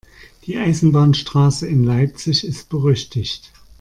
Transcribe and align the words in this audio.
Die 0.47 0.57
Eisenbahnstraße 0.57 1.67
in 1.67 1.83
Leipzig 1.83 2.43
ist 2.43 2.69
berüchtigt. 2.69 3.51